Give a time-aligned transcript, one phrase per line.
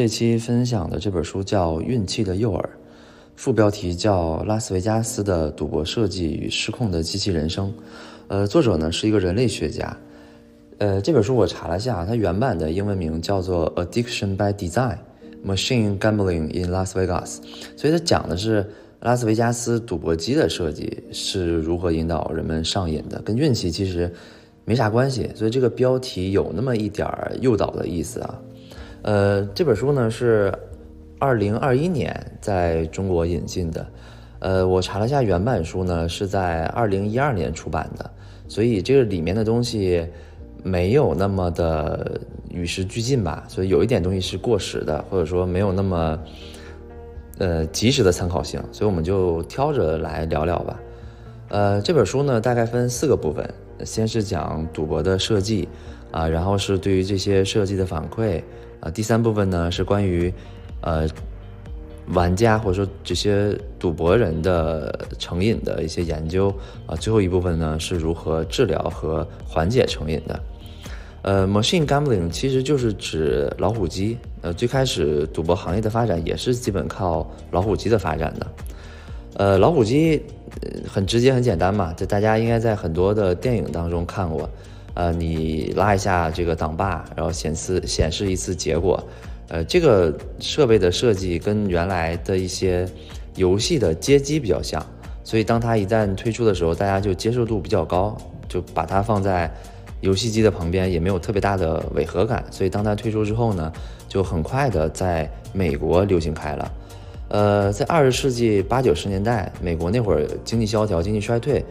[0.00, 2.62] 这期分享的这本书叫《运气的诱饵》，
[3.36, 7.68] 副标题叫《拉斯维加斯的赌博设计与失控的机器人生》，
[8.28, 9.94] 呃，作者呢是一个人类学家，
[10.78, 14.96] 呃，这本书我查了下，它原版的英文名叫做《Addiction by Design:
[15.46, 17.26] Machine Gambling in Las Vegas》，
[17.76, 18.66] 所以它讲的是
[19.00, 24.10] 拉斯维加斯赌博机的设计是如何引导人们上瘾的，跟运气其实。
[24.66, 28.38] 没啥关系，所以这个标题有那么一点儿诱导的意思啊。
[29.02, 30.52] 呃，这本书呢是
[31.18, 33.86] 二零二一年在中国引进的，
[34.40, 38.10] 呃，我查了下原版书呢是在二零一二年出版的，
[38.46, 40.06] 所以这个里面的东西
[40.62, 46.18] 没有那么的与时俱进吧，所以有一点东西是过时的，或者说没有那么
[47.38, 50.80] 呃及时的参考性，所以我们就挑着来聊聊吧。
[51.48, 53.48] 呃，这本书呢大概分四个部分。
[53.82, 55.66] 先是讲赌博的设计，
[56.10, 58.42] 啊，然后是对于这些设计的反馈，
[58.80, 60.32] 啊，第三部分呢是关于，
[60.80, 61.06] 呃，
[62.14, 66.52] 玩家或者说这些赌博人的成瘾的一些研究，
[66.86, 70.40] 啊，最后一部分呢是如何治疗和缓解成瘾的。
[71.22, 78.46] 呃，machine gambling 其实就是指老虎机，呃，最开始赌博行业的发展也是基本靠老虎机的发展的。
[79.34, 80.22] 呃，老虎机，
[80.90, 84.48] 很直接很简单嘛，就大家应该在很多的电影当中看过。
[85.00, 89.02] 呃，你拉一下这个档把，然后显示显示一次结果。
[89.48, 92.86] 呃，这个设备的设计跟原来的一些
[93.34, 94.84] 游戏的街机比较像，
[95.24, 98.14] 所以当它一旦推出的时候，大家就接受度比较高，
[98.46, 99.50] 就把它放在
[100.02, 102.44] 游戏机的旁边，也没有特别大的违和感。
[102.50, 103.72] 所以当它推出之后呢，
[104.06, 106.72] 就很快的在美国流行开了。
[107.28, 111.64] 呃，在二十世纪八九十年代，美国那会儿经济萧条、经济衰退，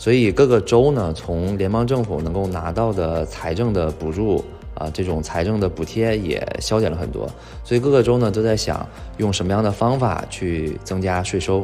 [0.00, 4.42] 所以各个州呢，从联邦政府能够拿到的财政的补助
[4.74, 7.28] 啊，这种财政的补贴也削减了很多，
[7.62, 8.88] 所以各个州呢都在想
[9.18, 11.62] 用什么样的方法去增加税收。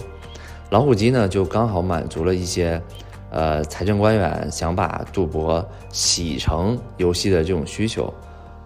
[0.69, 2.78] 老虎机呢就刚好满足了一些，
[3.30, 8.12] 呃，财政官员想把赌博洗成游戏的这种需求，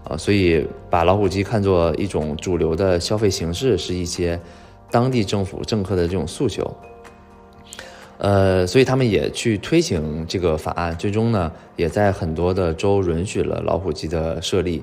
[0.03, 4.41] 啊，所以把老虎机看作一种主流的消费形式，是一些。
[4.93, 6.69] 当地政府政客的这种诉求，
[8.23, 14.83] 呃，所以他们也去推行这个法案，最终呢，也在很多的州允许了老虎机的设立。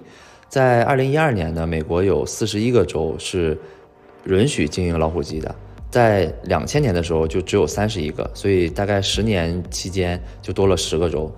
[0.50, 3.56] 在二零一二年呢，美国有四十一个州是
[4.26, 5.54] 允许经营老虎机的，
[5.92, 11.32] 在两千年的时候就只有三十一个，所以大概十年期间就多了十个州。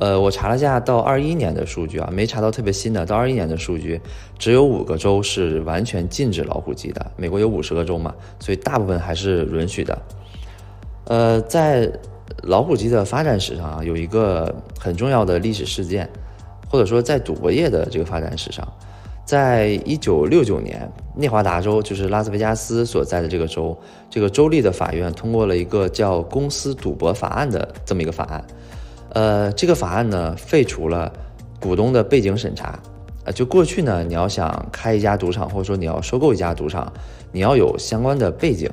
[0.00, 3.06] 呃，我查了下，到二一年的数据啊，没查到特别新的。
[3.06, 3.98] 到二一年的数据，
[4.38, 7.10] 只有五个州是完全禁止老虎机的。
[7.16, 9.98] 美国有五十个州嘛，所以大部分还是允许的。
[11.08, 11.90] 呃，在
[12.42, 16.08] 老虎机的发展史上啊，有一个很重要的历史事件，
[16.70, 18.66] 或者说在赌博业的这个发展史上，
[19.24, 20.86] 在一九六九年，
[21.16, 23.74] 内华达州就是拉斯维加斯所在的这个州，
[24.10, 28.44] 这个州立的法院通过了一个叫《公司赌博法案》的这么一个法案。
[29.14, 31.10] 呃，这个法案呢，废除了
[31.58, 32.78] 股东的背景审查。
[33.24, 36.92] 呃，就过去呢，你要想开一家赌场，或者说你要收购一家赌场，
[37.32, 38.70] 你要有相关的背景。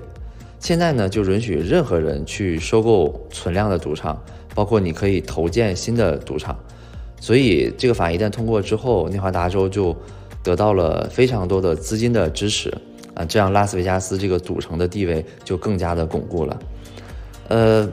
[0.66, 4.20] 现在呢，就允许任何人去收购存量的赌场，
[4.56, 6.58] 包括你可以投建新的赌场。
[7.22, 9.96] 所以这个法一旦通过之后，内华达州就
[10.42, 12.74] 得到了非常多的资金的支持。
[13.14, 16.60] 啊，这样拉斯维加斯这个赌城的地位就更加的巩固了。
[17.50, 17.88] 呃。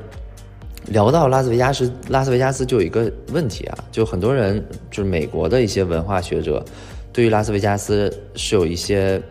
[0.86, 4.60] 聊到拉斯维加斯，拉斯维加斯就有一个问题啊，就很多人
[4.90, 6.64] 就是美国的一些文化学者，
[7.12, 9.22] 对于拉斯维加斯是有一些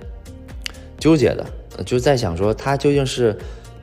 [0.98, 1.46] 纠结的，
[1.86, 3.38] 就在想说它究竟是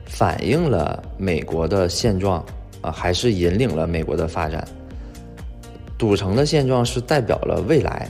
[0.05, 2.43] 反映了美国的现状
[2.81, 4.67] 啊，还是引领了美国的发展？
[5.97, 8.09] 赌城的现状是代表了未来，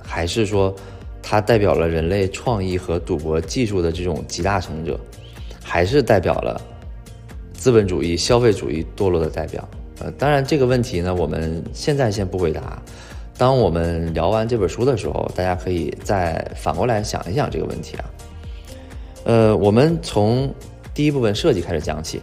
[0.00, 0.74] 还是说
[1.22, 4.98] 它代表了人类创意和赌博技术的这种集大成者，
[5.62, 6.60] 还是代表了？
[7.52, 9.68] 资本主义、消费主义堕落的代表，
[9.98, 12.80] 呃，当然这个问题呢，我们现在先不回答。
[13.36, 18.04] 当我们聊完这本书的时候，大家可以再反过来想一想这个问题啊。
[19.26, 20.54] 呃，我们从
[20.94, 22.22] 第一部分设计开始讲起。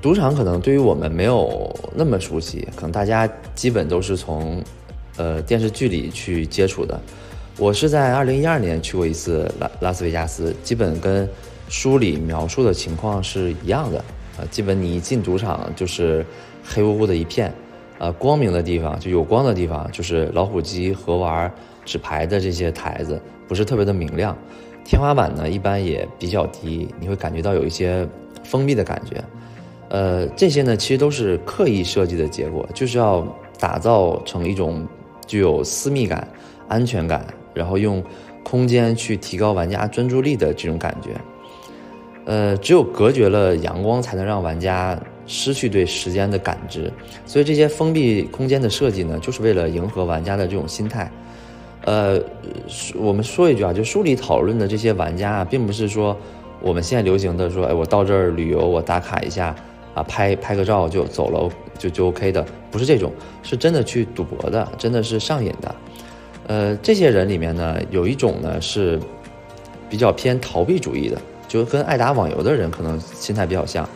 [0.00, 4.62] 赌场可能对于我们没有那么熟悉，可能大家基本都是从
[5.16, 7.00] 呃电视剧里去接触的。
[7.56, 11.28] 我是在二零一二年去过一次拉拉斯维加斯，基本跟。
[11.70, 13.98] 书里描述的情况是一样的，
[14.38, 16.24] 啊，基本你一进赌场就是
[16.64, 17.52] 黑乎乎的一片，
[17.98, 21.52] 啊，光明的地方就有光的地方就是老虎机和玩
[21.84, 24.34] 纸牌的这些台子，不是特别的明亮，
[24.88, 28.08] 天花板呢一般也比较低，你会感觉到有一些
[28.42, 29.22] 封闭的感觉，
[29.90, 33.22] 呃，这些呢其实都是刻意设计的结果，就是要
[33.58, 34.88] 打造成一种
[35.26, 36.26] 具有私密感、
[36.68, 38.02] 安全感，然后用
[38.42, 41.10] 空间去提高玩家专注力的这种感觉。
[42.24, 46.90] 呃，只有隔绝了阳光，才能让玩家失去对时间的感知。
[47.26, 51.12] 所以这些封闭空间的设计呢，就是为了迎合玩家的这种心态。
[51.84, 52.20] 呃，
[52.96, 56.16] 我们说一句啊，就书里讨论的这些玩家啊，并不是说
[56.60, 59.54] 我们现在流行的说，哎，我到这儿旅游，我打卡一下
[59.94, 65.74] 啊，拍拍个照就走了，就就 OK 的，不是这种，是真的去赌博的，真的是上瘾的。
[66.48, 68.98] 呃，这些人里面呢，有一种呢是
[69.88, 71.18] 比较偏逃避主义的。
[71.46, 73.88] 就跟爱打网游的人可能心态比较像，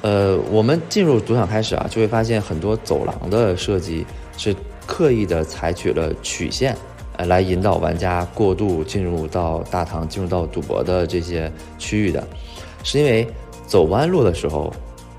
[0.00, 4.06] 呃，我们进入赌场开始啊，就会发现很多走廊的设计
[4.38, 4.56] 是
[4.86, 6.76] 刻意的采取了曲线，
[7.16, 12.26] 呃，来引导玩家过渡进入到大堂、进入到赌博的这些区域的，
[12.82, 13.26] 是因为
[13.66, 14.72] 走弯路的时候，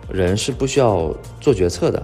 [0.09, 2.01] 人是不需要做决策的，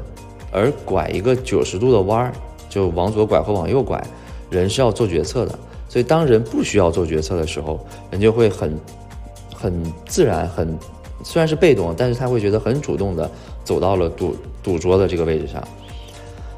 [0.52, 2.34] 而拐一个九十度的弯儿，
[2.70, 4.02] 就往左拐或往右拐，
[4.50, 8.78] 人是要做决策的，所以当人不需要做决策的时候，人就会很。
[9.54, 9.72] 很
[10.08, 10.76] 自然，很
[11.24, 13.30] 虽然是被动，但是他会觉得很主动的
[13.64, 15.64] 走到了赌赌桌的这个位置上。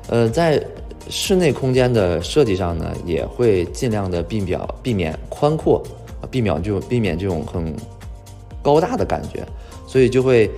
[0.07, 0.65] 呃，在
[1.09, 5.83] 室内空间的设计上呢，也会尽量的避免避免宽阔，
[6.31, 7.75] 避免就避免这种很
[8.61, 9.45] 高大的感觉，
[9.85, 10.49] 所以就会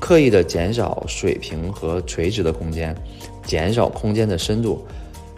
[0.00, 2.96] 刻意的减少水平和垂直的空间，
[3.44, 4.84] 减少空间的深度。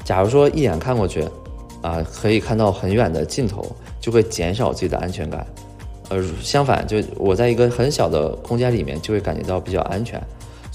[0.05, 1.27] 假如说一眼看过去，
[1.83, 3.65] 啊，可以看到很远的尽头，
[4.01, 5.47] 就会减少自己的安全感。
[6.09, 10.21] 呃，相反，就我在一个很小的空间里面，就会感觉到比较安全。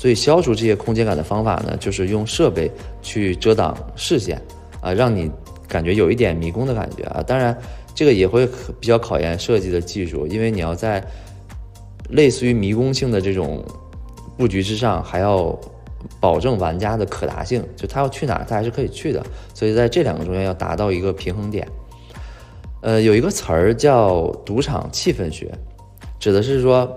[0.05, 2.71] 所以消除这些空间感的方法呢，就是用设备
[3.01, 4.39] 去遮挡视线，
[4.79, 5.31] 啊，让你
[5.67, 7.23] 感觉有一点迷宫的感觉啊。
[7.25, 7.57] 当然，
[7.95, 8.47] 这个也会
[8.79, 11.03] 比较考验设计的技术，因为你要在
[12.09, 13.65] 类似于迷宫性的这种
[14.37, 15.59] 布局之上，还要
[16.19, 19.25] 保证玩家的可达性，就他要去哪儿，他还是可以去的。
[19.55, 21.67] 所以在这两个中间要达到一个平衡点。
[22.81, 25.51] 呃，有一个词儿叫“赌场气氛学”，
[26.21, 26.95] 指的是说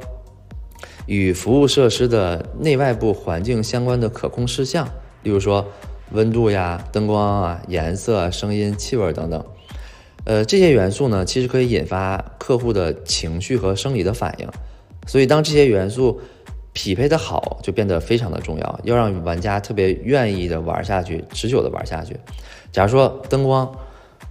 [1.08, 4.86] 与服务设施的内外部环境相关的可控事项，
[5.22, 5.66] 例如说
[6.12, 9.42] 温度呀、灯光啊、颜色、声音、气味等等。
[10.24, 14.46] 呃，这些元素呢，其实可以引发客户的情绪和生理的反应。
[15.06, 16.20] 所以，当这些元素
[16.74, 22.14] 匹配的好，就变得非常的重要，要让玩家特别愿意的玩下去，持久的玩下去。
[22.70, 23.74] 假如说灯光，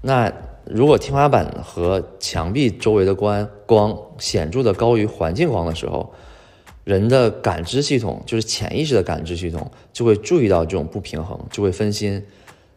[0.03, 0.31] 那
[0.63, 6.13] 如果天花板和墙壁周围的光光显著的高于环境光的时候，
[6.87, 12.23] 人的感知系统就是潜意识的感知系统就会注意到这种不平衡，就会分心，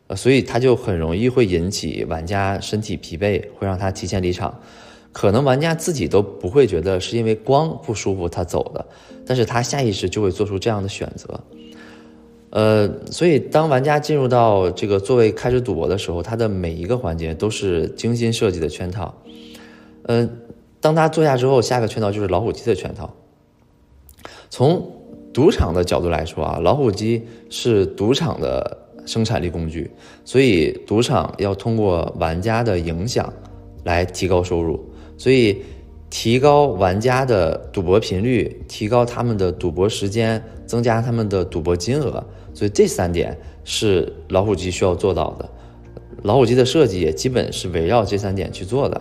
[0.08, 4.60] 呃，所以它就很容易会引起玩家身体疲惫，会让他提前离场。
[5.12, 8.84] 可能玩家自己都不会觉得是因为光不舒服他走的，
[9.24, 11.40] 但是他下意识就会做出这样的选择。
[12.50, 19.14] 呃，所以当玩家进入到这个座位开始赌博的时候，他的每一个环节都是精心设计的圈套。
[20.02, 20.28] 呃，
[20.80, 23.14] 当他坐下之后，下个圈套就是老虎机的圈套。
[24.50, 24.92] 从
[25.32, 28.76] 赌场的角度来说啊，老虎机是赌场的
[29.06, 29.90] 生产力工具，
[30.24, 33.32] 所以赌场要通过玩家的影响
[33.84, 34.78] 来提高收入，
[35.16, 35.62] 所以
[36.10, 42.22] 提高玩家的赌博频率，提高他们的赌博时间，增加他们的赌博金额。
[42.52, 45.48] 所以这三点是老虎机需要做到的，
[46.24, 49.00] 老虎机的设计也基本是围绕这三点去做的。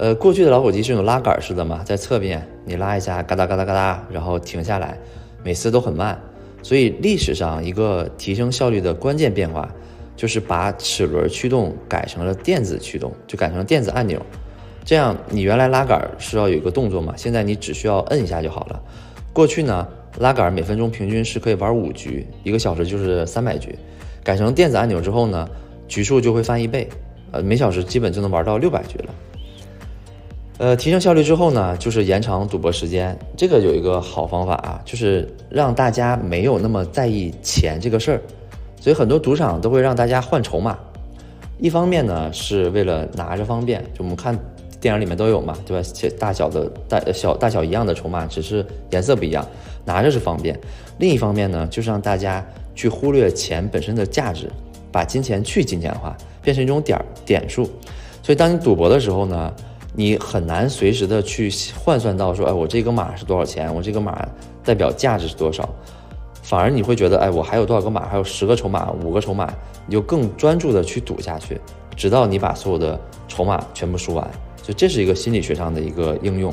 [0.00, 4.98] 呃，过去的老虎机是用拉杆式的嘛，在侧面你拉一下，嘎哒嘎哒嘎哒，然后停下来，
[5.44, 6.18] 每次都很慢。
[6.62, 9.70] 所以历史上一个提升效率的关键变化，
[10.16, 14.18] 就是把齿轮驱动改成了电子驱动，就改成了电子按钮。
[14.86, 18.82] 这样你原来拉杆是要有一个动作嘛，现在你只需要摁一下就好了。
[19.34, 19.86] 过去呢？
[20.18, 23.78] 拉杆每分钟平均是可以玩五局，一个小时就是三百局。
[24.24, 25.46] 改成电子按钮之后呢，
[25.86, 26.88] 局数就会翻一倍，
[27.32, 29.14] 呃，每小时基本就能玩到六百局了。
[30.60, 33.18] 呃，提升效率之后呢，就是延长赌博时间。
[33.34, 38.20] 这个有一个好方法啊，就是让大家没有那么在意钱这个事儿。
[38.78, 40.78] 所以很多赌场都会让大家换筹码，
[41.58, 44.38] 一方面呢是为了拿着方便，就我们看
[44.78, 45.82] 电影里面都有嘛，对吧？
[45.82, 49.42] 且大小的大小大小一样的筹码，只是颜色不一样。
[49.86, 50.60] 拿着是方便，
[50.98, 54.46] 另一方面呢，就是让大家去忽略钱本身的价值，
[54.92, 57.64] 把金钱去金钱化，变成一种点儿点数。
[58.22, 59.50] 所以当你赌博的时候呢，
[60.00, 64.26] 你很难随时的去换算到说，哎，我这个码是多少钱，我这个码
[64.64, 65.68] 代表价值是多少，
[66.42, 69.52] 反而你会觉得，哎，我还有多少个码，还有十个筹码，五个筹码，
[69.86, 71.60] 你就更专注的去赌下去，
[71.94, 74.26] 直到你把所有的筹码全部输完。
[74.62, 76.50] 就这是一个心理学上的一个应用。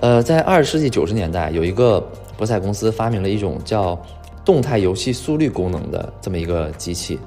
[0.00, 2.00] 呃，在二十世纪九十年代，有一个
[2.38, 4.00] 博彩公司发明了一种叫
[4.46, 7.18] 动态游戏速率功能的这么一个机器。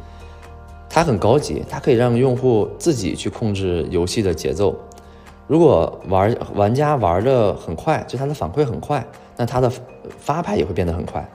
[0.89, 4.75] 它很高级，它可以让用户自己去控制游戏的节奏。
[5.48, 9.05] 如果玩玩家玩的很快，就它的反馈很快，
[9.38, 9.72] 那它的
[10.17, 11.27] 发牌也会变得很快。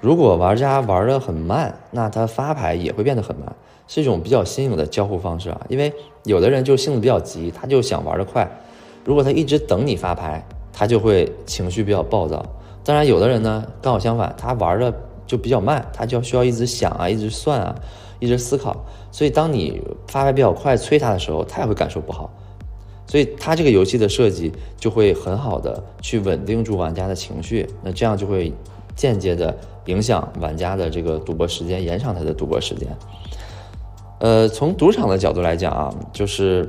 [0.00, 3.54] 如果玩家玩的很慢，那他发牌也会变得很慢，
[3.86, 5.60] 是一种比较新颖的交互方式啊。
[5.68, 5.92] 因为
[6.24, 8.50] 有的人就性子比较急，他就想玩的快，
[9.04, 12.42] 如果他一直等你发牌，他就会情绪比较暴躁。
[12.82, 14.90] 当然，有的人呢刚好相反，他玩的
[15.26, 17.74] 就比较慢，他就需要一直想啊，一直算啊。
[18.20, 18.76] 一直思考，
[19.10, 22.30] 所以当你发牌比较快催他的时候，他也会感受不好。
[23.06, 28.52] 所以他这个游戏的设计就会很好的去稳定住玩家的情绪，那这样就会
[28.94, 29.52] 间接的
[29.86, 32.86] 影响玩家的这个赌博时间，延长他的赌博时间。
[34.20, 36.68] 呃，从赌场的角度来讲啊，就是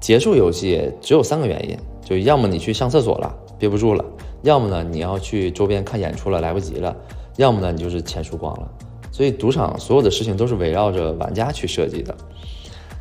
[0.00, 4.04] 结束游戏只有三个原因，就要么你去上厕所了，憋不住了；
[4.42, 6.94] 要么呢你要去周边看演出了，来不及了；
[7.38, 8.70] 要么呢你就是钱输光了。
[9.16, 12.14] 所以赌场所有的事情都是围绕着玩家去设计的。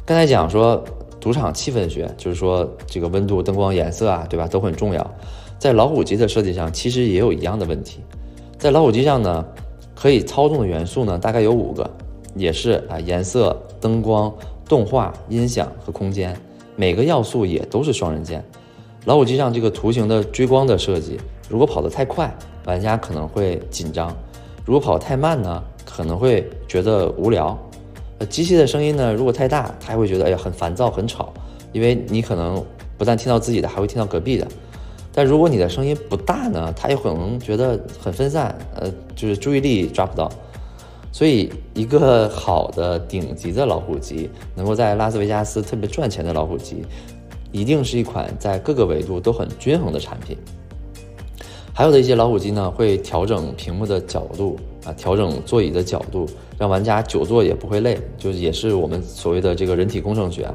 [0.06, 0.82] 刚才讲说
[1.20, 5.14] 赌场气氛学，就是说这个温度、灯光、颜色啊，对吧，都很重要。
[5.60, 8.00] 在老虎机的设计上，其实也有一样的问题。
[8.58, 9.46] 在老虎机上呢，
[9.94, 11.90] 可以操纵的元素呢，大概有五个，
[12.34, 14.34] 也是啊，颜色、灯光、
[14.70, 16.34] 动画、音响和空间，
[16.78, 18.42] 每个要素也都是双刃剑。
[19.04, 21.20] 老虎机上这个图形的追光的设计，
[21.50, 24.08] 如果跑得太快，玩家可能会紧张；
[24.64, 25.62] 如果跑得太慢呢？
[25.96, 27.58] 可能会觉得无聊，
[28.20, 31.34] 呃，机器的声音呢，如果太大，他还会觉得哎呀很烦躁、很吵，
[31.72, 32.62] 因为你可能
[32.98, 34.46] 不但听到自己的，还会听到隔壁的。
[35.14, 40.30] 但如果你的声音不大呢，他也可能觉得很分散，呃，就是注意力抓不到。
[41.14, 46.84] 所以，一个好的顶级的老虎机，能够在拉斯维加斯特别赚钱的老虎机，
[47.54, 50.38] 一定是一款在各个维度都很均衡的产品。
[51.78, 56.26] 还有的一些老虎机呢，会调整屏幕的角度啊，调整座椅的角度，
[56.58, 60.50] 让玩家久坐也不会累，就也是我们所谓的这个人体工程学，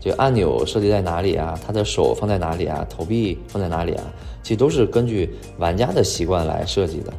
[0.00, 4.02] 这个按钮设计在哪里啊，他的手放在哪里啊，投币放在哪里啊，
[4.42, 7.12] 其实都是根据玩家的习惯来设计的，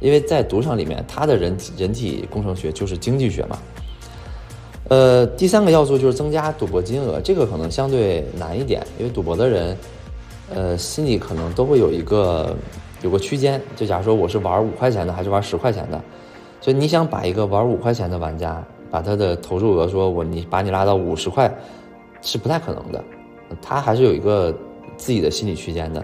[0.00, 3.58] 因为在赌场里面，它的人人体工程学就是经济学嘛。
[4.88, 9.76] 呃，第三个要素就是增加赌博金额，这个可能相对难一点，因为赌博的人，
[10.54, 12.56] 呃，心里可能都会有一个。
[13.04, 16.00] 有个区间，就假如说我是玩五块钱的还是玩十块钱的，
[16.58, 21.54] 所以你想把一个玩五块钱的玩家把他的投注额说我你把你拉到五十块，
[22.22, 23.04] 是不太可能的，
[23.60, 24.50] 他还是有一个
[24.96, 26.02] 自己的心理区间的，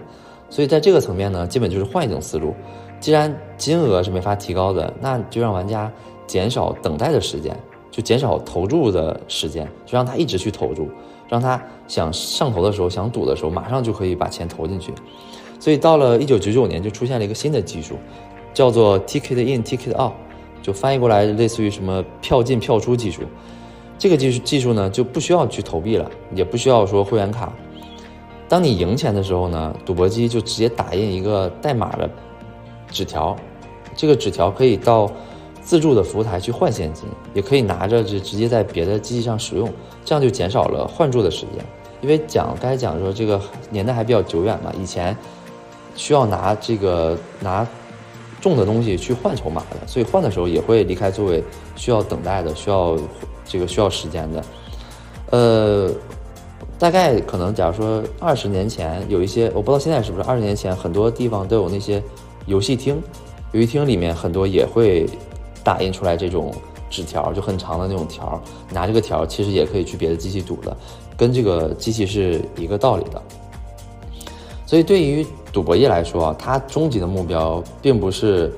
[0.51, 2.55] 所以在这个层面呢，基本就是换一种思路，
[3.01, 5.91] 既然金额是没法提高的，那就让玩家
[6.27, 7.59] 减少等待的时间，
[7.91, 10.87] 就减少投注的时间，就让他一直去投注，
[11.31, 14.93] 让他想上头的时候想赌的时候马上就可以把钱投进去。
[15.61, 17.97] 所以到了一九九九年，就出现了一个新的技术，
[18.55, 20.15] 叫做 Ticket In Ticket Out，
[20.63, 23.21] 就翻译过来类似于什么票进票出技术。
[23.99, 27.53] 这个技术技术呢，就不需要去投币了，也不需要说会员卡。
[28.49, 32.09] 当你赢钱的时候呢，赌博机就直接打印一个代码的
[32.91, 33.37] 纸条，
[33.95, 35.13] 这个纸条可以到
[35.61, 39.71] 自助的服务台去换现金，也可以拿着就直接在别的机器上使用，
[40.07, 41.63] 这样就减少了换注的时间。
[42.01, 43.39] 因为讲该讲说这个
[43.69, 45.15] 年代还比较久远嘛，以前。
[46.01, 47.67] 需要拿这个拿
[48.41, 51.45] 重的东西去换筹码的，所以换的时候也会离开座位，
[51.77, 52.97] 需要等待的，需要
[53.45, 54.45] 这个需要时间的。
[55.31, 55.91] 呃，
[56.79, 62.03] 大概可能假如说二十年前有一些，我不知道现在是不是二十年前很多地方都有那些
[62.47, 62.99] 游戏厅，
[63.53, 65.07] 游戏厅里面很多也会
[65.63, 66.51] 打印出来这种
[66.89, 68.43] 纸条，就很长的那种条，
[68.73, 70.75] 拿这个条其实也可以去别的机器赌的，
[71.15, 73.23] 跟这个机器是一个道理的。
[74.65, 78.53] 所以对于赌博业来说啊，它终极的目标并不是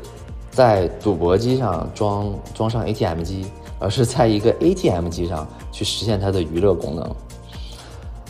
[0.50, 3.46] 在赌博机上装装上 ATM 机，
[3.78, 7.16] 而是在一个 ATM 机上去实现它的娱乐功能。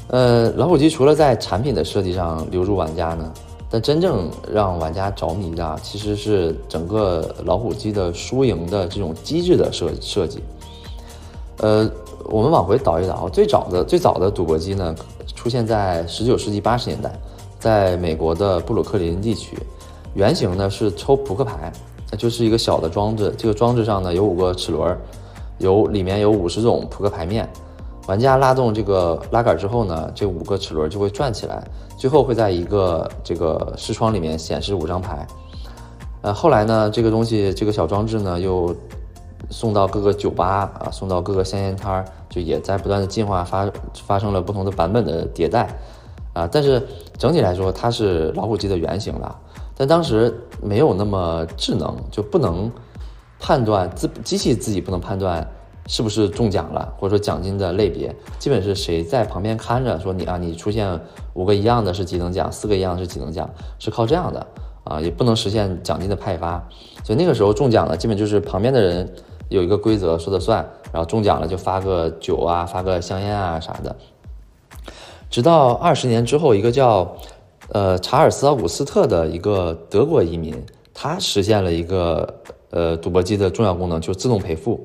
[0.09, 3.33] 呃，老虎机除了在产品的设计上留住玩家呢，
[3.71, 10.43] 但真正让玩家着迷的其实是整个老虎机的输赢的这种机制的设设计。
[11.59, 11.91] 呃，
[12.27, 14.95] 我们往回倒一倒，最早的最早的赌博机呢，
[15.35, 17.11] 出现在十九世纪八十年代。
[17.63, 19.57] 在美国的布鲁克林地区，
[20.15, 21.73] 原型呢是抽扑克牌，
[22.11, 23.33] 那就是一个小的装置。
[23.39, 24.99] 这个装置上呢有五个齿轮，
[25.59, 27.49] 有里面有五十种扑克牌面。
[28.09, 31.63] 玩家拉动这个拉杆之后呢，这五个齿轮就会转起来，
[31.97, 35.25] 最后会在一个这个视窗里面显示五张牌。
[36.23, 38.75] 呃，后来呢，这个东西这个小装置呢又
[39.51, 43.71] 送到各个酒吧啊，送到各个香烟摊儿，就也在不断的进化，发
[44.05, 45.69] 发生了不同的版本的迭代。
[46.33, 46.83] 啊，但是
[47.19, 49.39] 整体来说，它是老虎机的原型了。
[49.77, 52.71] 但当时没有那么智能，就不能
[53.41, 55.47] 判断自机器自己不能判断
[55.89, 61.01] 是不是中奖了，或者说奖金的类别，基本是谁在旁边看着说你啊，你出现
[61.35, 63.49] 五个一样的是几等奖，四个一样是几等奖，
[63.79, 64.47] 是靠这样的
[64.85, 66.63] 啊，也不能实现奖金的派发。
[67.03, 69.13] 所以那个时候中奖了，基本就是旁边的人
[69.49, 73.97] 有一个规则说了算，然后中奖了就发个酒啊，发个香烟啊啥的。
[75.33, 77.17] 直到二十年之后，一个叫。
[77.71, 80.55] 呃，查尔斯·奥古斯特的一个德国移民，
[80.93, 84.79] 他实现了一个呃赌博机的重要功能，就是自动赔付。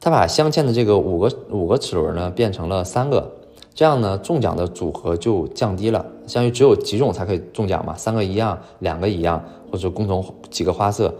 [0.00, 3.28] 他把镶嵌的这个五个五个齿轮呢变成了三个，
[3.74, 11.12] 这样呢中奖的组合就降低了，相当于只有几种才可以中奖嘛，三个一样，两个一样，或者共同几个花色，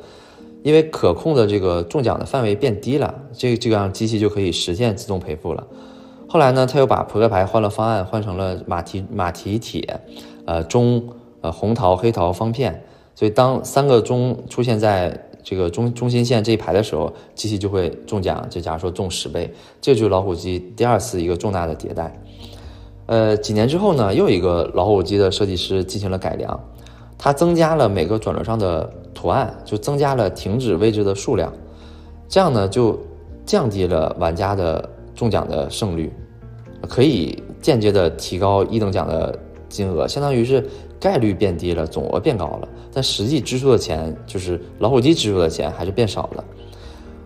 [0.62, 5.66] 因为可控的这个中奖的范围变低了，这这样机器就可以实现自动赔付了。
[6.34, 10.00] 后来呢，他又把扑克牌换了方案，换成了马蹄马蹄铁。
[10.46, 11.00] 呃，中
[11.42, 12.82] 呃红桃、黑桃、方片，
[13.14, 18.44] 所以当三个中出现在这个中中心线这一排的时候，机器就会中奖。
[18.50, 22.20] 就假如说中十倍，这就是老虎机第二次一个重大的迭代。
[23.06, 26.60] 呃，几年之后呢，又一个老虎机的设计师进行了改良，
[27.16, 31.52] 他增加了每个转轮上的图案，就增加了停止位置的数量，
[32.28, 32.98] 这样呢就
[33.46, 36.12] 降低了玩家的中奖的胜率，
[36.86, 39.38] 可以间接的提高一等奖的。
[39.66, 40.64] 金额相当于是
[41.00, 46.44] 概率变低了，总额变高了，但实际支出的钱就是老虎机支出的钱还是变少了。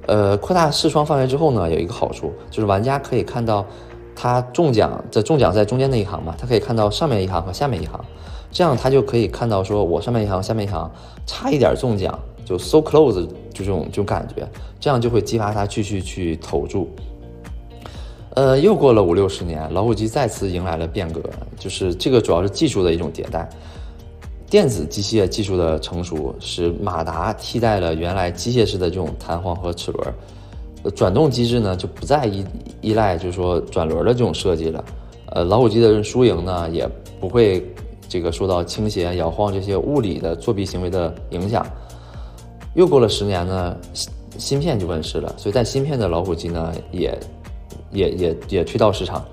[0.07, 3.67] 呃，扩大视窗范围之后呢，有一个好处就是玩家可以看到
[4.17, 8.03] 他中奖在中奖在中间那一行嘛，他可以看到上面一行和下面一行，
[8.51, 10.91] 这样他就可以看到说我上面一行下面一行
[11.27, 14.49] 差一点中奖，就 so close 就这种这种感觉，
[14.81, 16.89] 这样就会激发他继续去投注。
[18.39, 21.21] 呃，又过了五六十年，老虎机再次迎来了变革，
[21.59, 23.49] 就是这个主要是技术的一种迭代。
[24.49, 30.15] 电子机械技术的成熟，使马达替代了原来机械式的这种弹簧和齿轮，
[30.95, 32.45] 转动机制呢就不再依
[32.81, 34.85] 依赖就是说转轮的这种设计了。
[35.33, 37.69] 呃，老虎机的输赢呢也不会
[38.09, 41.67] 这个受到倾斜、摇晃这些物理的作弊行为的影响。
[42.75, 47.19] 又过了十年呢，芯芯片就问世了，所以在芯片的老虎机呢也。
[47.91, 49.25] 也也也推到市场，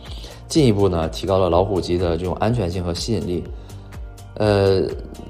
[0.47, 3.43] 进一步呢提高了老虎机的这种安全性和吸引力。
[4.35, 4.81] 呃，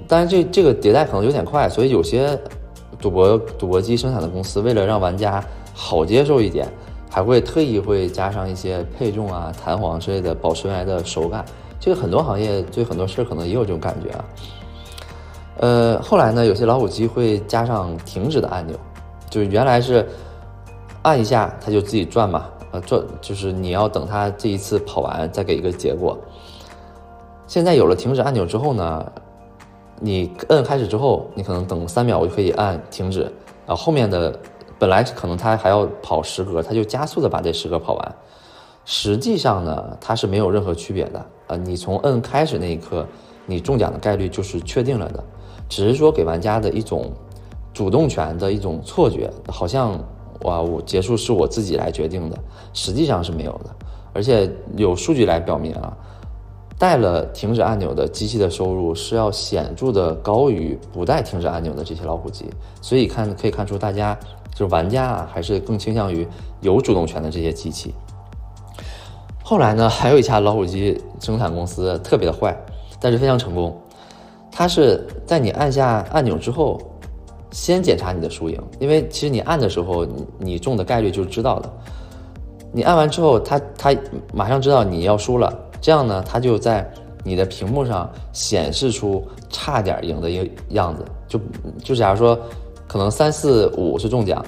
[0.08, 2.38] 当然这这个迭代可能有点快，所以有些
[3.00, 6.66] 赌博赌博机生产的公司为了让玩家好接受一点，
[7.08, 11.44] 还会特意会加上一些配重啊、弹簧之类的，保持原来的手感。
[11.78, 14.24] 这个很多行业对很多事儿可能也有这种感觉啊。
[15.58, 18.76] 呃，后来呢，有些老虎机会加上停止的按钮，
[19.30, 20.04] 就是原来是
[21.02, 22.46] 按一下它就自己转嘛。
[22.80, 26.18] 这就是你要等它这一次跑完再给一个结果。
[27.46, 29.12] 现在有了停止按钮之后呢，
[30.00, 33.32] 你摁开始之后，你可能等三秒我就可以按停止，
[33.66, 34.36] 啊，后面的
[34.78, 38.14] 本来可能它还要跑十格，它就加速的把这十格跑完。
[38.84, 41.56] 实际上呢，它是没有任何区别的啊。
[41.56, 43.06] 你从摁开始那一刻，
[43.46, 45.22] 你中奖的概率就是确定了的，
[45.68, 47.12] 只是说给玩家的一种
[47.72, 49.98] 主动权的一种错觉，好像。
[50.42, 52.38] 哇，我结束是我自己来决定的，
[52.72, 53.70] 实际上是没有的，
[54.12, 55.96] 而且有数据来表明啊，
[56.78, 62.44] 带了停止按钮的机器的收入是要显著的高于不带停止按钮的这些老虎机，
[62.82, 64.16] 所以看可以看出大家
[64.52, 66.28] 就是玩家啊，还是更倾向于
[66.60, 67.94] 有主动权的这些机器。
[69.42, 72.54] 后来呢，还有一家老虎机生产公司特别的坏，
[73.00, 73.74] 但是非常成功，
[74.52, 76.78] 它是在你按下按钮之后。
[77.52, 81.72] 先检查你的输赢，因为其实你按的时候，你你中的概率就是知道的。
[82.72, 83.96] 你按完之后，他他
[84.34, 86.86] 马上知道你要输了，这样呢，他就在
[87.24, 91.04] 你的屏幕上显示出差点赢的一个样子。
[91.26, 91.40] 就
[91.82, 92.38] 就假如说，
[92.86, 94.44] 可能三四五是中奖，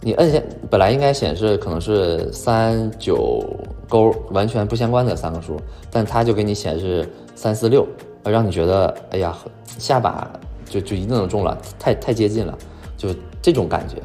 [0.00, 0.40] 你摁下
[0.70, 3.44] 本来应该显示可能是三九
[3.88, 7.86] 勾完全不相关的三个数，但他就给你显示三四六，
[8.24, 9.36] 让你觉得哎呀
[9.78, 10.30] 下把。
[10.70, 12.56] 就就一定能中了，太太接近了，
[12.96, 13.08] 就
[13.42, 13.96] 这种感觉。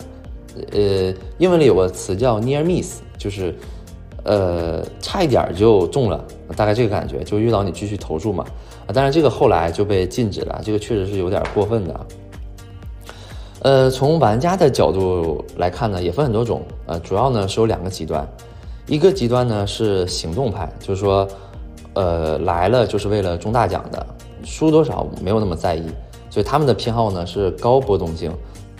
[0.71, 3.53] 呃，英文里有个词叫 near miss，就是，
[4.23, 6.23] 呃，差一点就中了，
[6.55, 7.23] 大概这个感觉。
[7.23, 8.43] 就遇到你继续投注嘛，
[8.87, 12.05] 啊，当然这个后来就被禁止了，这个确实是有点过分的。
[13.63, 18.25] 呃，从玩家的角度来看呢，也分很多种，呃，主要呢是有两个极端，
[18.87, 21.27] 一个极端呢是行动派，就是说，
[21.95, 24.05] 呃，来了就是为了中大奖的，
[24.43, 25.83] 输多少没有那么在意。
[26.35, 28.29] 所以他们的偏好呢是高波动性、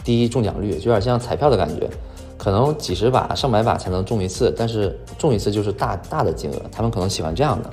[0.03, 1.89] 低中奖率，就有点像彩票的感觉，
[2.37, 7.69] 可能几十把、上百把才能中一次，但是中一次就是大大的金额，他们可能喜欢这样的。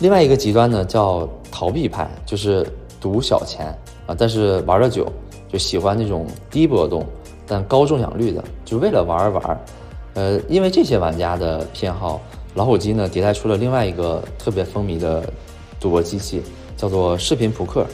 [0.00, 2.66] 另外一个极端呢叫逃避派，就是
[3.00, 3.74] 赌小钱，
[4.06, 5.10] 啊，但是玩的久，
[5.50, 7.02] 就喜欢那种低波动
[7.46, 9.60] 但高中奖率的，就为了玩而玩。
[10.12, 12.20] 呃，因为这些玩家的偏好，
[12.56, 15.24] 老虎机呢迭代出了另外一个特别风靡的
[15.80, 16.42] 赌博机器，
[16.76, 17.86] 叫做视频扑克。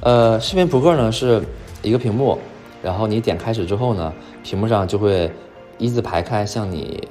[0.00, 1.42] 呃，视频扑克呢是
[1.82, 2.38] 一个屏幕，
[2.82, 5.30] 然后你点开始之后呢，屏幕上就会
[5.78, 7.02] 一字排开向你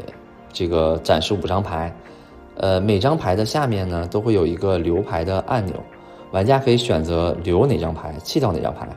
[0.54, 1.94] 这个展示五张牌。
[2.58, 5.76] 呃，每张牌的下面呢都会有一个留牌的按钮，
[6.32, 8.88] 玩家可以选择留哪张牌，弃掉哪张牌，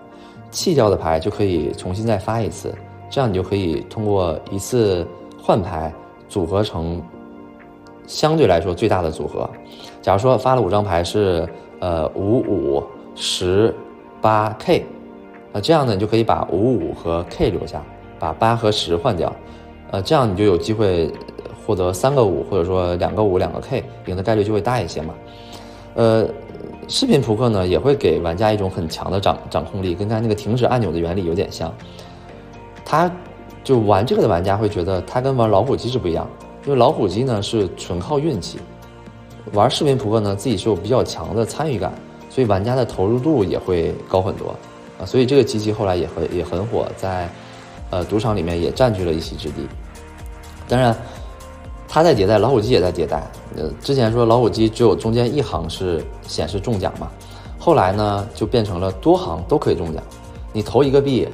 [0.51, 2.75] 弃掉的牌就可以重新再发一次，
[3.11, 5.07] 这样你就可以通过一次。
[5.41, 5.91] 换牌
[6.29, 7.03] 组合成
[8.07, 9.49] 相对来说最大的组合。
[10.03, 11.49] 假如说发了五张牌是
[11.79, 12.85] 呃五五
[13.21, 13.75] 十
[14.23, 14.87] 八 K，
[15.53, 17.83] 那这样呢你就可以把五五和 K 留下，
[18.17, 19.35] 把八和十换掉，
[19.91, 21.13] 呃这样你就有机会
[21.67, 25.13] 获得三个五或者说两个五两个 K，赢的概率就会大一些嘛。
[25.95, 26.25] 呃，
[26.87, 31.75] 视频扑克呢也会给玩家一种很强的掌掌控力，跟它那个停止按钮的原理有点像，
[32.85, 33.11] 它。
[33.65, 36.27] 就玩这个的玩家会觉得，它跟玩老虎机是不一样，
[36.65, 38.59] 因为老虎机呢是纯靠运气，
[39.53, 41.93] 玩视频扑克呢自己是有比较强的参与感，
[42.39, 44.55] 所以玩家的投入度也会高很多
[44.97, 45.03] 啊。
[45.05, 47.29] 所以这个机器后来也很也很火，在
[47.91, 49.67] 呃赌场里面也占据了一席之地。
[50.69, 50.97] 当然，
[51.89, 53.25] 它在迭代，老虎机也在迭代。
[53.57, 57.11] 呃，之前说老虎机只有中间一行是显示中奖嘛，
[57.59, 60.01] 后来呢就变成了多行都可以中奖。
[60.53, 61.27] 你投一个币，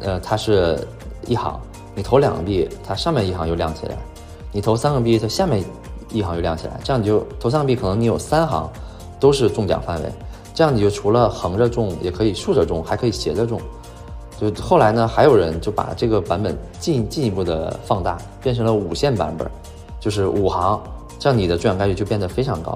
[0.00, 0.78] 呃，它是
[1.26, 1.60] 一行。
[1.92, 3.96] 你投两个币，它上面一行又亮起来；
[4.52, 5.60] 你投三个币，它下面
[6.12, 6.78] 一行又亮起来。
[6.84, 8.70] 这样你就投三个币，可能你有三行
[9.18, 10.08] 都是中奖范围。
[10.54, 13.60] 这样你就除了横着中，也可以竖着中，还可以斜着中。
[14.38, 19.48] 就后来呢，还有人就把这个版本进进一步的放大，变成了五线版本，
[20.00, 20.82] 就是五行，
[21.18, 22.72] 这样你的中奖概率就变得非常高，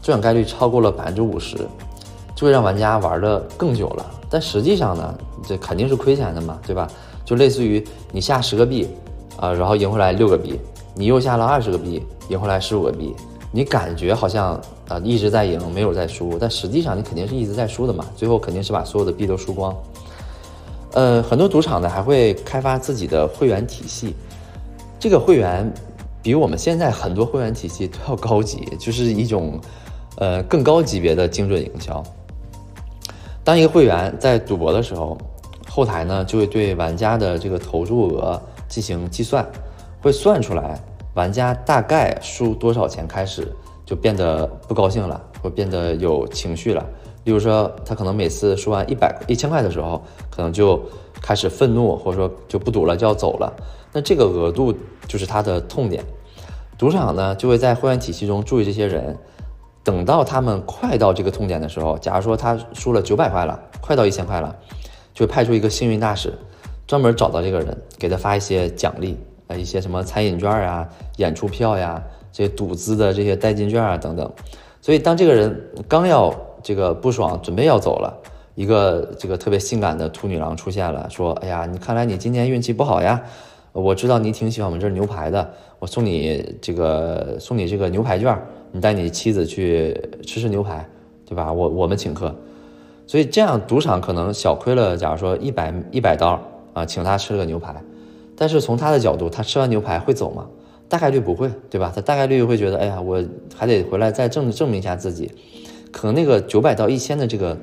[0.00, 1.56] 中奖概率超过了百分之五十，
[2.36, 4.06] 就会让玩家玩的更久了。
[4.30, 5.14] 但实际上呢，
[5.46, 6.88] 这肯定是亏钱的嘛，对吧？
[7.24, 8.88] 就类似于你下十个币，
[9.36, 10.58] 啊，然后赢回来六个币，
[10.94, 13.14] 你又下了二十个币，赢回来十五个币，
[13.50, 14.60] 你感觉好像
[14.92, 19.74] 啊一直在赢，没有在输，但实际上你肯定是一直在输的嘛，最后肯定是把所有的币都输光。
[20.92, 24.14] 呃，很多赌场呢还会开发自己的会员体系，
[24.98, 25.72] 这个会员
[26.22, 29.58] 比我们现在很多会员体系都要高级，就是一种
[30.16, 32.02] 呃更高级别的精准营销。
[33.42, 35.16] 当一个会员在赌博的时候。
[35.74, 39.50] 后台呢就会对玩家的这个投注额进行计算，
[40.02, 40.78] 会算出来
[41.14, 43.50] 玩家大概输多少钱开始
[43.92, 46.82] 就变得不高兴了，会变得有情绪了。
[47.24, 50.00] 例如说，他可能每次输完一百一千块的时候，
[50.30, 50.82] 可能就
[51.20, 53.52] 开始愤怒，或者说就不赌了，就要走了。
[53.92, 54.74] 那这个额度
[55.06, 56.02] 就是他的痛点。
[56.78, 59.14] 赌场呢就会在会员体系中注意这些人，
[59.84, 64.56] 等到他们快到这个痛点的时候，假如说他输了九百块了，快到一千块了。
[65.12, 66.32] 就派出一个幸运大使，
[66.86, 72.02] 专门找到这个人，给他发一些奖励，啊，一些什么餐饮券啊、演出票呀、
[72.32, 74.32] 这赌资的这些代金券啊等等。
[74.80, 78.12] 所以当这个人刚要这个不爽，准备要走了，
[78.56, 83.22] 一个这个特别性感的兔女郎出现了，说：“哎呀，你看来你今天运气不好呀，
[83.72, 88.36] 我知道你挺喜欢我们这儿牛排的，我送你这个送你这个牛排券，
[88.72, 89.94] 你带你妻子去
[90.26, 90.84] 吃吃牛排，
[91.24, 91.52] 对吧？
[91.52, 92.34] 我我们请客。”
[93.06, 96.40] 所以这样赌场可能小亏了，假如说一百一百刀
[96.72, 97.74] 啊，请他吃了个牛排，
[98.36, 100.46] 但是从他的角度，他吃完牛排会走吗？
[100.92, 101.90] 大概率不会，对吧？
[101.94, 103.24] 他大概率会觉得，哎呀，我
[103.56, 105.32] 还得回来再证证明一下自己，
[105.90, 107.56] 可能那个九百到一千的这个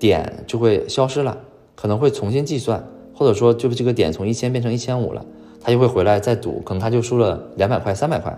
[0.00, 1.38] 点就会消失了，
[1.76, 5.24] 可能会重新计算，或者说就是这个点从一千变成一千五了，
[5.60, 8.36] 他就会回来再赌，可能他就输了两百块、三百块，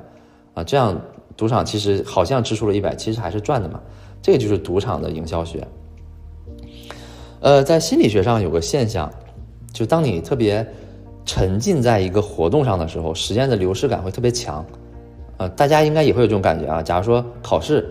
[0.52, 1.00] 啊，这样
[1.38, 3.80] 赌场其实好像支出了一百，其实还是赚的嘛，
[4.20, 5.66] 这个就是赌场的营销学。
[7.40, 9.10] 呃，在心理学上有个现象，
[9.72, 10.66] 就当你特别
[11.24, 14.64] 沉浸在一个活动上的时候，时间的流逝感会特别强。
[15.36, 16.82] 呃，大家应该也会有这种感觉啊。
[16.82, 17.88] 假如说考试，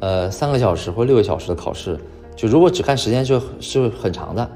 [0.00, 1.98] 呃，三个小时或六个小时的考试，
[2.36, 4.50] 就如果只看时间就是很长的，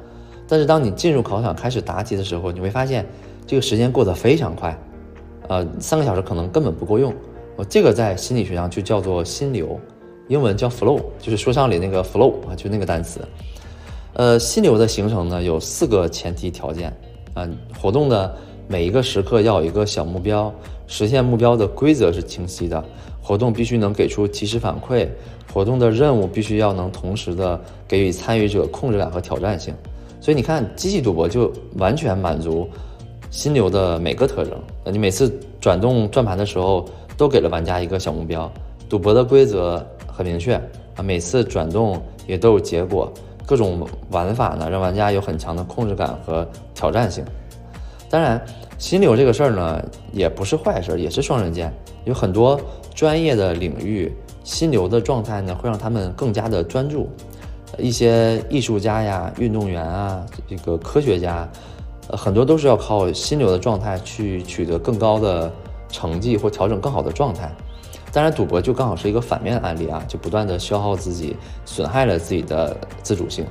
[0.46, 3.06] 但是当你进入考场开始答题的时候，你会发现
[3.46, 4.78] 这个时间过得非常快。
[5.48, 7.14] 呃，三个小时可能根本不够用。
[7.56, 9.80] 我，这个在心理学上就叫做心流，
[10.28, 13.20] 英文叫 flow，就是说唱里那个 flow 啊，就那个单词。
[14.12, 16.94] 呃，心流的形成呢，有四个前提条件
[17.38, 17.48] 啊。
[17.80, 18.34] 活动的
[18.66, 20.52] 每一个时刻要有一个小目标，
[20.86, 22.82] 实现目标的规则是清晰的。
[23.22, 25.06] 活动必须能给出及时反馈，
[25.52, 29.74] 活动的任务必须要能同时的给予参与者控制感和挑战性。
[30.20, 32.66] 所以你看，机器赌博就完全满足
[33.30, 34.52] 心流的每个特征。
[34.90, 36.86] 你每次转动转盘的时候，
[37.18, 38.50] 都给了玩家一个小目标，
[38.88, 40.54] 赌博的规则很明确
[40.96, 43.12] 啊，每次转动也都有结果。
[43.48, 47.24] 各种玩法呢，让玩家有很强的控制感和挑战性。
[48.10, 48.38] 当然，
[48.76, 49.82] 心流这个事儿呢，
[50.12, 51.72] 也不是坏事，也是双刃剑。
[52.04, 52.60] 有很多
[52.94, 57.08] 专业的领域，心流的状态呢，会让他们更加的专注。
[57.78, 61.48] 一些艺术家呀、运动员啊、这个科学家，
[62.10, 65.50] 很多都是要靠心流的状态去取得更高的
[65.88, 67.50] 成绩或调整更好的状态。
[68.10, 73.46] 当然，赌博就刚好是一个反面案例啊，就不断的消耗自己，损害了自己的自主性。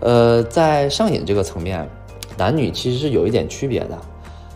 [0.00, 1.88] 呃，在上瘾这个层面，
[2.36, 3.98] 男女其实是有一点区别的。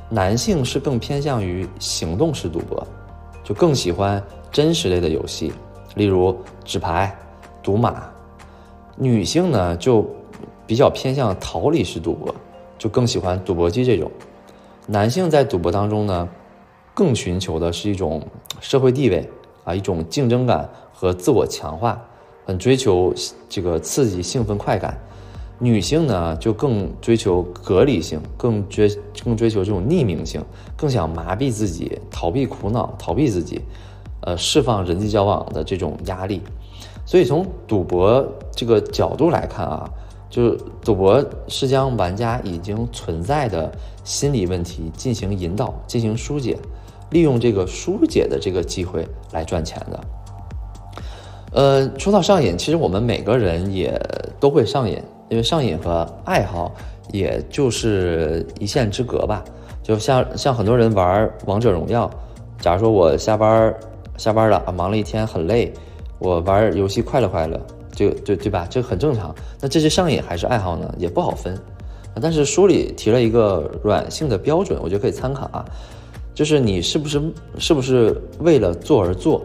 [0.09, 2.87] 男性是更偏向于行动式赌博，
[3.43, 5.53] 就更喜欢真实类的游戏，
[5.95, 7.17] 例如纸牌、
[7.63, 8.03] 赌马。
[8.97, 10.09] 女性呢就
[10.67, 12.35] 比较偏向逃离式赌博，
[12.79, 14.11] 就更喜欢赌博机这种。
[14.87, 16.29] 男性在赌博当中呢，
[16.97, 18.23] 更寻求的是一种
[18.59, 19.29] 社会地位
[19.65, 22.03] 啊，一种竞争感和自我强化，
[22.47, 23.13] 很追求
[23.51, 24.99] 这个刺激、兴奋、快感。
[25.59, 28.91] 女性呢就更追求隔离性，更追
[29.23, 30.43] 更追求这种匿名性，
[30.75, 33.61] 更想麻痹自己，逃避苦恼，逃避自己，
[34.23, 36.41] 呃，释放人际交往的这种压力。
[37.05, 39.87] 所以从赌博这个角度来看啊，
[40.31, 43.71] 就是赌博是将玩家已经存在的
[44.03, 46.59] 心理问题进行引导、进行疏解，
[47.11, 50.01] 利用这个疏解的这个机会来赚钱的。
[51.53, 53.99] 呃，说到上瘾，其实我们每个人也
[54.39, 56.75] 都会上瘾，因为上瘾和爱好
[57.13, 59.43] 也就是一线之隔吧。
[59.83, 62.11] 就像像很多人玩王者荣耀，
[62.61, 63.75] 假如说我下班
[64.17, 65.73] 下班了啊，忙了一天很累。
[66.19, 67.61] 我玩游戏快乐快乐，
[67.93, 68.67] 就对对吧？
[68.69, 69.35] 这很正常。
[69.61, 70.93] 那这是上瘾还是爱好呢？
[70.99, 71.59] 也不好分。
[72.21, 75.65] 但是书里提了一个软性的标准，我觉得可以参考啊。
[76.37, 77.23] 就是你是不是
[77.59, 79.43] 是不是为了做而做？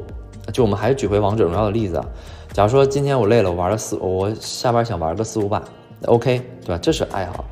[0.51, 2.05] 就我们还是举回王者荣耀的例子啊。
[2.51, 5.63] 假如说今天我累了，我玩了四，我下班想玩个四五把
[6.07, 6.77] ，OK，对吧？
[6.81, 7.45] 这是爱好。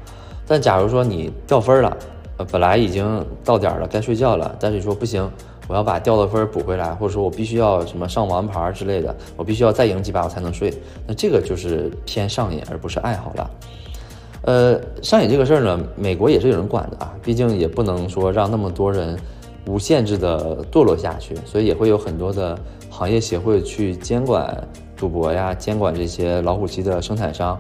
[0.46, 1.98] 但假如说你掉分了，
[2.36, 5.26] 呃，本来已经到点了，该睡觉了，但是你说不行。
[5.70, 10.74] 我要把掉的分补回来，或者说我必须要什么上王牌之类的，我必须要再赢几把我才能睡。
[11.08, 13.50] 那这个就是偏上瘾，而不是爱好了。
[14.44, 19.18] 呃，上瘾这个事儿呢，美国也是有人管的啊，毕竟也不能说让那么多人
[19.68, 22.58] 无限制的堕落下去，所以也会有很多的
[22.90, 27.60] 行业协会去监管赌博呀，监管这些老虎机的生产商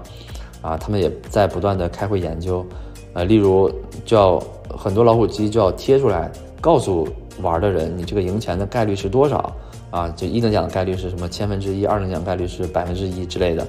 [0.61, 2.65] 啊，他们也在不断的开会研究。
[3.13, 3.71] 呃，例如
[4.05, 7.07] 就要很多老虎机就要贴出来，告诉。
[7.41, 9.55] 玩的人，你这个赢钱的概率是多少
[9.91, 10.09] 啊？
[10.09, 13.65] 就一等奖的概率是什么千分之一，二等奖概率是百分之一之类的。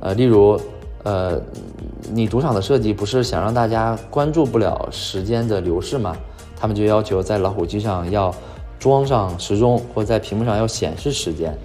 [0.00, 0.60] 呃，例如，
[1.02, 1.40] 呃，
[2.12, 6.16] 你赌场的设计不是想让大家关注不了时间的流逝吗？
[6.56, 8.34] 他们就要求在老虎机上要
[8.78, 11.56] 装上时钟，或在屏幕上要显示时间，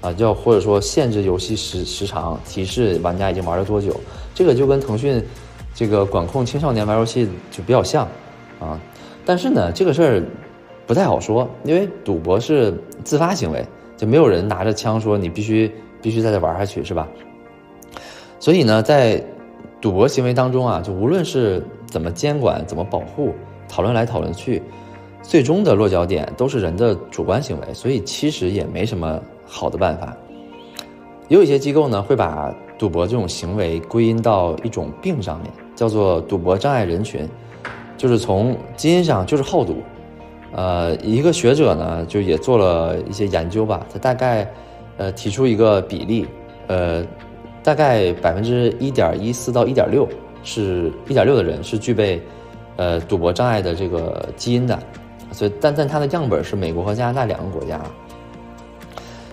[0.00, 3.94] 啊，就或者说限制游戏时时长，提示玩家已经玩了多久。
[4.34, 5.24] 这个就跟腾讯
[5.74, 8.06] 这个管控青少年玩游戏就比较像
[8.60, 8.80] 啊。
[9.24, 10.22] 但是呢，这个事儿。
[10.86, 12.72] 不太好说，因为赌博是
[13.02, 15.68] 自发行为，就没有人拿着枪说你必须
[16.00, 17.08] 必须在这玩下去，是吧？
[18.38, 19.22] 所以呢，在
[19.80, 23.34] 赌博行为当中啊，就无论是怎么监管、怎么保护，
[23.68, 24.62] 讨论来讨论去，
[25.22, 30.16] 最终的落脚点都是人的主观行为，所以其实也没什么好的办法。
[31.28, 37.28] 也有一些机构呢，会把赌博这种行为归因到一种病上面，叫做赌博障碍人群，
[37.96, 39.78] 就是从基因上就是好赌。
[40.52, 43.84] 呃，一个学者呢，就也做了一些研究吧。
[43.92, 44.48] 他大概，
[44.96, 46.26] 呃，提出一个比例，
[46.68, 47.04] 呃，
[47.66, 50.06] 大概百分之一点一四到一点六，
[50.44, 52.22] 是一点六的人是具备，
[52.76, 54.78] 呃，赌博障碍的这个基因的。
[55.32, 57.80] 所以，但但它的样本是美国和加拿大两个国家。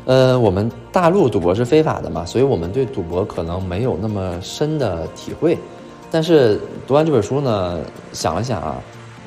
[0.06, 5.56] 呃，我们大陆赌博是非法的嘛，所以我们对赌博可能没有那么深的体会。
[6.10, 7.80] 但是读完这本书呢，
[8.14, 8.82] 想了想啊。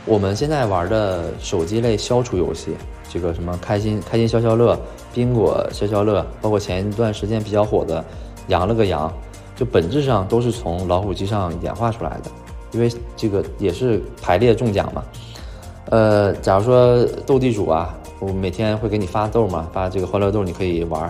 [0.05, 2.77] 我们现在玩的手机类消除游戏，
[3.09, 4.77] 这个什么开心开心消消乐、
[5.15, 8.05] 宾果消消乐，包括前一段时间比较火的
[8.49, 9.13] “羊了个羊”，
[9.57, 12.31] 就本质上都是从老虎机上演化出来的，
[12.73, 15.03] 因为这个也是排列中奖嘛。
[15.91, 21.03] 呃，假如说斗地主啊，我每天会给你发豆嘛，发这个欢乐豆，你可以玩。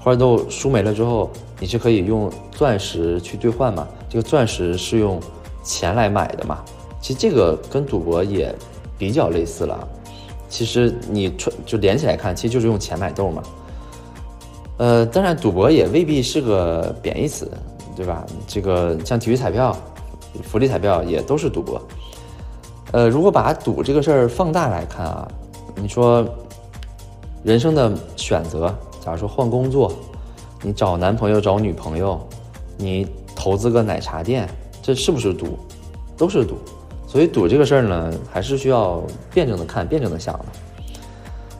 [0.00, 3.86] 欢乐豆输没了之后，你是可以用钻石去兑换嘛？
[4.08, 5.20] 这个钻石是用
[5.62, 6.58] 钱来买的嘛？
[7.00, 8.54] 其实这个跟赌博也
[8.96, 9.86] 比较类似了，
[10.48, 13.42] 其实你串就连起来看，其实就是用钱买豆嘛。
[14.82, 17.48] 呃，当然赌博也未必是个贬义词，
[17.94, 18.26] 对吧？
[18.48, 19.76] 这个像体育彩票、
[20.42, 21.80] 福利彩票也都是赌博。
[22.90, 25.28] 呃，如果把赌这个事儿放大来看啊，
[25.76, 26.26] 你说
[27.44, 29.92] 人生的选择，假如说换工作，
[30.62, 32.20] 你找男朋友、找女朋友，
[32.76, 34.48] 你投资个奶茶店，
[34.82, 35.56] 这是不是赌？
[36.16, 36.56] 都是赌。
[37.06, 39.00] 所以赌这个事儿呢，还是需要
[39.32, 40.46] 辩证的看，辩证的想的。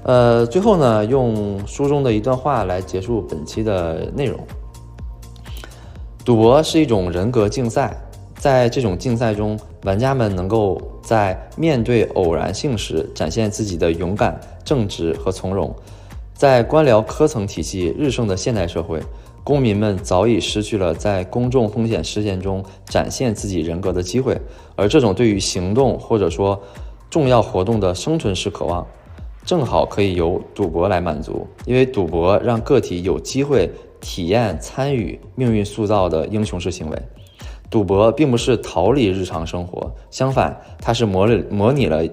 [0.04, 4.38] 呃，最后呢，用书中的一段话来结束本期的内容。
[6.24, 7.96] 赌博是一种人格竞赛，
[8.34, 15.72] 在这种竞赛中，玩家们能够在面对偶然性时展现自己的勇敢、正直和从容。
[16.34, 19.00] 在官僚科层体系日盛的现代社会，
[19.44, 24.36] 公民们早已失去了在公众风险事件中展现自己人格的机会，
[24.74, 26.60] 而这种对于行动或者说
[27.08, 28.84] 重要活动的生存式渴望。
[29.44, 37.02] 正好可以由赌博来满足，因为赌博让个体有机会体验参与命运塑造的英雄式行为。
[37.68, 42.06] 赌博并不是逃离日常生活，相反，它是模拟模拟了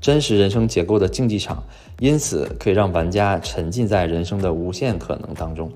[0.00, 1.62] 真实人生结构的竞技场，
[1.98, 5.70] 因此可以让玩家沉浸在人生的无限可能当中。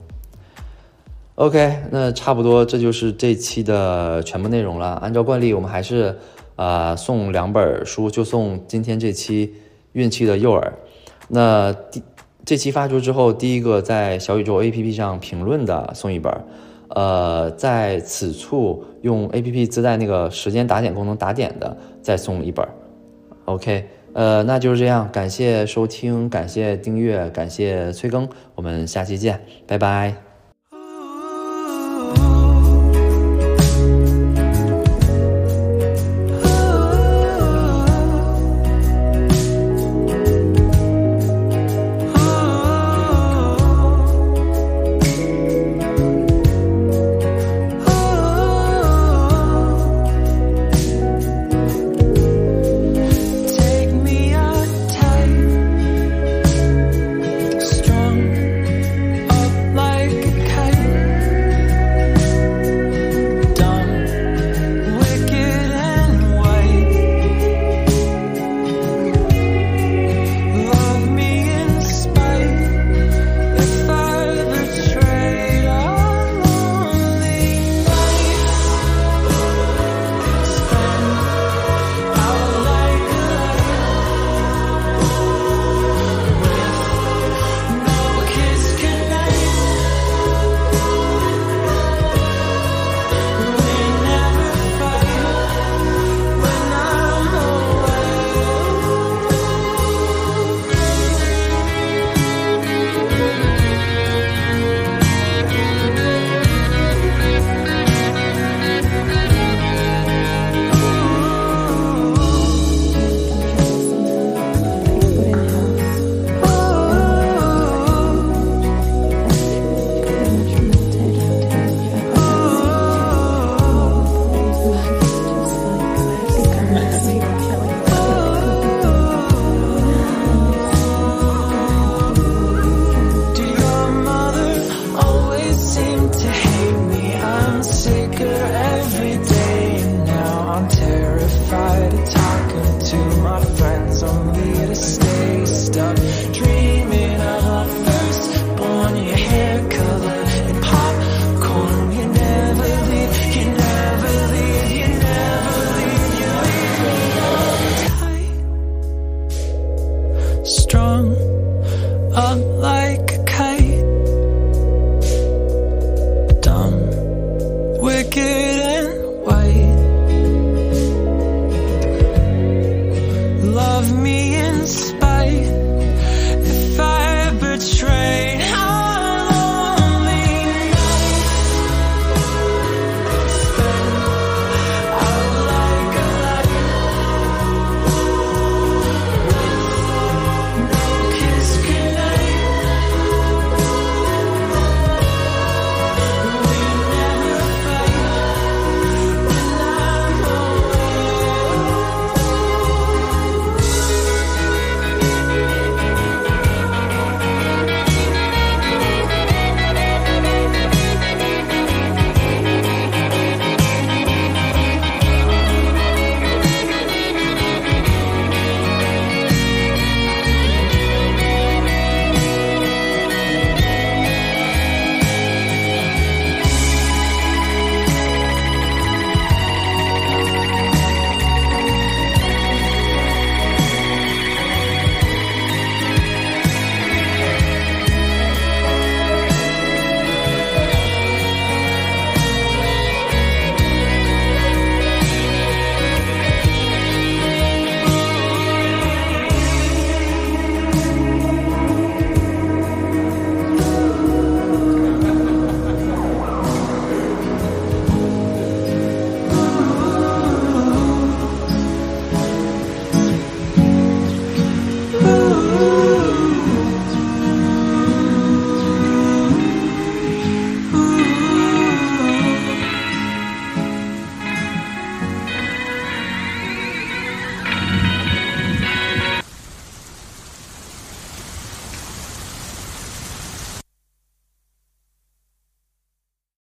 [1.36, 4.94] OK，那差不多这就是这期的全部内容了。
[4.94, 6.18] 按照惯例，我们还是
[6.56, 9.54] 啊送两本书，就送今天这期
[9.92, 10.72] 运气的诱饵。
[11.28, 12.02] 那第
[12.44, 16.32] 这期发出之后，第一个在小宇宙 APP 上评论的送一本，
[16.88, 22.66] 呃，在此处用 APP 自带那个时间打点功能打点的再送一本。
[23.44, 30.27] OK，呃，那就是这样，感谢收听，感谢订阅，感谢催更，我们下期见，拜拜。